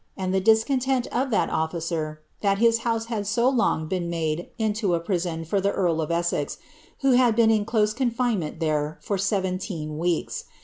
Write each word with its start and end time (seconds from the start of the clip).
and 0.17 0.33
the 0.33 0.41
discontent 0.41 1.05
of 1.11 1.31
(hat 1.31 1.47
officer 1.51 2.23
that 2.41 2.57
his 2.57 2.79
hou^e 2.79 3.87
been 3.87 4.09
made 4.09 4.49
into 4.57 4.95
a 4.95 4.99
prison 4.99 5.45
for 5.45 5.61
the 5.61 5.69
earl 5.71 6.01
of 6.01 6.09
Essex, 6.09 6.57
who 7.01 7.11
had 7.11 7.37
hna 7.37 7.55
in 7.57 7.65
close 7.65 7.93
coufinenient 7.93 8.59
there 8.59 8.97
for 8.99 9.19
seventeen 9.19 9.99
weeks. 9.99 10.45